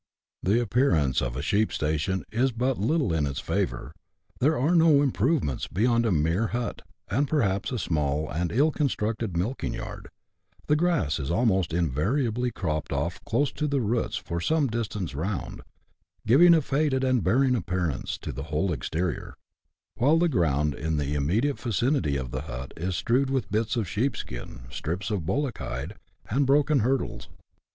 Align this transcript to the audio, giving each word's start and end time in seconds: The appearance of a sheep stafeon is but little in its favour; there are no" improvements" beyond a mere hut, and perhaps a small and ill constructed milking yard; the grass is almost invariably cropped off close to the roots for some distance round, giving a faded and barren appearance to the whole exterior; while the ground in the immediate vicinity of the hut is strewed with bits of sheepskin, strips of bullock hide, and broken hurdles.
The 0.41 0.59
appearance 0.59 1.21
of 1.21 1.35
a 1.35 1.43
sheep 1.43 1.69
stafeon 1.69 2.23
is 2.31 2.51
but 2.51 2.79
little 2.79 3.13
in 3.13 3.27
its 3.27 3.39
favour; 3.39 3.93
there 4.39 4.57
are 4.57 4.73
no" 4.73 4.99
improvements" 5.03 5.67
beyond 5.71 6.07
a 6.07 6.11
mere 6.11 6.47
hut, 6.47 6.81
and 7.07 7.27
perhaps 7.27 7.71
a 7.71 7.77
small 7.77 8.27
and 8.27 8.51
ill 8.51 8.71
constructed 8.71 9.37
milking 9.37 9.75
yard; 9.75 10.09
the 10.65 10.75
grass 10.75 11.19
is 11.19 11.29
almost 11.29 11.71
invariably 11.71 12.49
cropped 12.49 12.91
off 12.91 13.23
close 13.25 13.51
to 13.51 13.67
the 13.67 13.79
roots 13.79 14.17
for 14.17 14.41
some 14.41 14.65
distance 14.65 15.13
round, 15.13 15.61
giving 16.25 16.55
a 16.55 16.63
faded 16.63 17.03
and 17.03 17.23
barren 17.23 17.55
appearance 17.55 18.17
to 18.23 18.31
the 18.31 18.45
whole 18.49 18.71
exterior; 18.73 19.35
while 19.97 20.17
the 20.17 20.27
ground 20.27 20.73
in 20.73 20.97
the 20.97 21.13
immediate 21.13 21.59
vicinity 21.59 22.17
of 22.17 22.31
the 22.31 22.41
hut 22.41 22.71
is 22.75 22.95
strewed 22.95 23.29
with 23.29 23.51
bits 23.51 23.75
of 23.75 23.87
sheepskin, 23.87 24.61
strips 24.71 25.11
of 25.11 25.27
bullock 25.27 25.59
hide, 25.59 25.93
and 26.31 26.47
broken 26.47 26.79
hurdles. 26.79 27.29